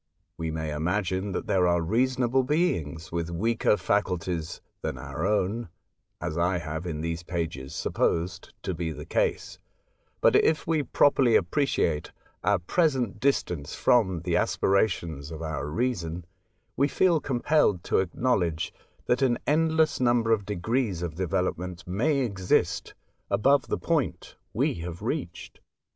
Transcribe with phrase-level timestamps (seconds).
[0.35, 5.69] We may imagine that there are reasonable beings with weaker facul ties than our own"
[6.19, 9.59] (as I have in these pages supposed to be the case);''
[10.21, 12.11] but, if we properly appreciate
[12.43, 16.23] our present distance from the aspi rations of our reasoii,
[16.75, 18.73] we feel compelled to acknowledge
[19.05, 22.95] that an endless number of degrees of development may exist
[23.29, 25.69] above the point we have reached." X A Voyage to Other Worlds.